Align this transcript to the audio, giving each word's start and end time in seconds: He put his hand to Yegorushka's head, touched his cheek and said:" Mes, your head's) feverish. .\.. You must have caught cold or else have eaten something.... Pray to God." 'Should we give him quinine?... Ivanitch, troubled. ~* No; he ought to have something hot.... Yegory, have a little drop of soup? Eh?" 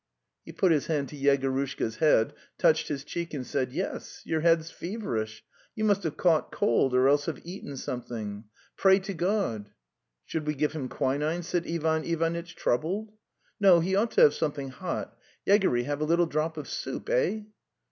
He 0.43 0.51
put 0.51 0.71
his 0.71 0.87
hand 0.87 1.09
to 1.09 1.15
Yegorushka's 1.15 1.97
head, 1.97 2.33
touched 2.57 2.87
his 2.87 3.03
cheek 3.03 3.35
and 3.35 3.45
said:" 3.45 3.71
Mes, 3.75 4.23
your 4.25 4.41
head's) 4.41 4.71
feverish. 4.71 5.43
.\.. 4.71 5.43
You 5.75 5.83
must 5.83 6.01
have 6.01 6.17
caught 6.17 6.51
cold 6.51 6.95
or 6.95 7.07
else 7.07 7.27
have 7.27 7.39
eaten 7.45 7.77
something.... 7.77 8.45
Pray 8.75 8.97
to 8.97 9.13
God." 9.13 9.69
'Should 10.25 10.47
we 10.47 10.55
give 10.55 10.73
him 10.73 10.89
quinine?... 10.89 11.43
Ivanitch, 11.43 12.55
troubled. 12.55 13.11
~* 13.35 13.59
No; 13.59 13.79
he 13.79 13.95
ought 13.95 14.09
to 14.13 14.21
have 14.21 14.33
something 14.33 14.69
hot.... 14.69 15.15
Yegory, 15.45 15.83
have 15.83 16.01
a 16.01 16.05
little 16.05 16.25
drop 16.25 16.57
of 16.57 16.67
soup? 16.67 17.07
Eh?" 17.07 17.41